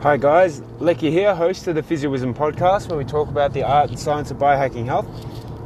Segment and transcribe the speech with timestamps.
[0.00, 3.90] Hi guys, Lecky here, host of the PhysioWisdom podcast, where we talk about the art
[3.90, 5.08] and science of biohacking health.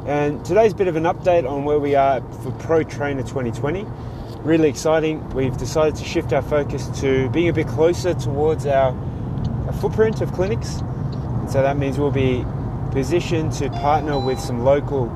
[0.07, 3.85] And today's a bit of an update on where we are for Pro Trainer 2020.
[4.39, 5.29] Really exciting.
[5.35, 8.97] We've decided to shift our focus to being a bit closer towards our,
[9.67, 10.79] our footprint of clinics.
[10.79, 12.43] And so that means we'll be
[12.89, 15.11] positioned to partner with some local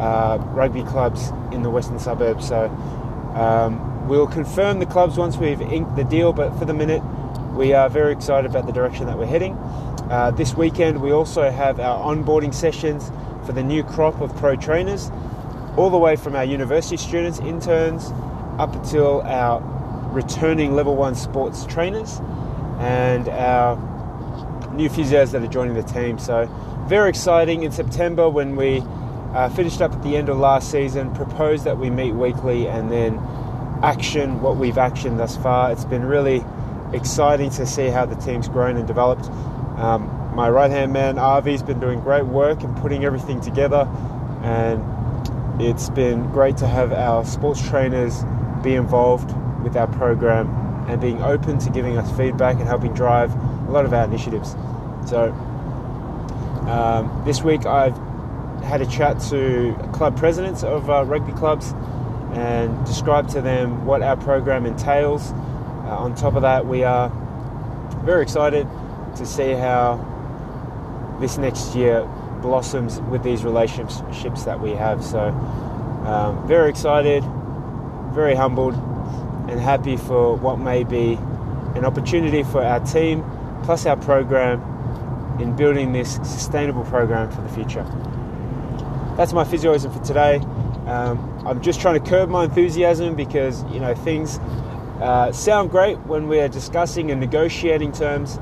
[0.00, 2.48] uh, rugby clubs in the western suburbs.
[2.48, 2.68] So
[3.34, 7.02] um, we'll confirm the clubs once we've inked the deal, but for the minute,
[7.56, 9.54] we are very excited about the direction that we're heading.
[10.10, 13.10] Uh, this weekend, we also have our onboarding sessions
[13.46, 15.10] for the new crop of pro trainers,
[15.76, 18.12] all the way from our university students, interns,
[18.58, 19.60] up until our
[20.12, 22.20] returning level one sports trainers
[22.78, 23.76] and our
[24.74, 26.18] new physios that are joining the team.
[26.18, 26.46] So,
[26.86, 28.82] very exciting in September when we
[29.34, 32.92] uh, finished up at the end of last season, proposed that we meet weekly and
[32.92, 33.18] then
[33.82, 35.72] action what we've actioned thus far.
[35.72, 36.44] It's been really
[36.92, 39.28] exciting to see how the team's grown and developed.
[39.78, 43.88] Um, my right hand man, Avi's been doing great work and putting everything together,
[44.42, 44.82] and
[45.60, 48.22] it's been great to have our sports trainers
[48.62, 50.48] be involved with our program
[50.88, 53.34] and being open to giving us feedback and helping drive
[53.68, 54.52] a lot of our initiatives.
[55.06, 55.32] So,
[56.68, 57.96] um, this week I've
[58.62, 61.72] had a chat to club presidents of uh, rugby clubs
[62.32, 65.32] and described to them what our program entails
[65.86, 67.10] uh, on top of that, we are
[68.04, 68.68] very excited
[69.16, 72.08] to see how this next year
[72.42, 75.04] blossoms with these relationships that we have.
[75.04, 75.20] So,
[76.04, 77.22] um, very excited,
[78.12, 78.74] very humbled,
[79.48, 81.14] and happy for what may be
[81.76, 83.24] an opportunity for our team
[83.62, 84.60] plus our program
[85.40, 87.84] in building this sustainable program for the future.
[89.16, 90.36] That's my PhysioWisdom for today.
[90.86, 94.38] Um, I'm just trying to curb my enthusiasm because you know things
[95.00, 98.38] uh, sound great when we're discussing and negotiating terms.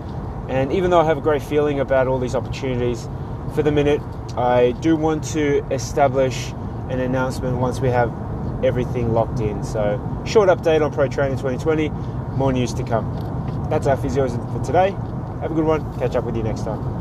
[0.49, 3.09] And even though I have a great feeling about all these opportunities,
[3.55, 4.01] for the minute,
[4.37, 6.51] I do want to establish
[6.91, 8.13] an announcement once we have
[8.65, 9.63] everything locked in.
[9.63, 11.89] So, short update on Pro Training 2020,
[12.37, 13.67] more news to come.
[13.71, 14.91] That's our physios for today.
[15.41, 15.99] Have a good one.
[15.99, 16.85] Catch up with you next time.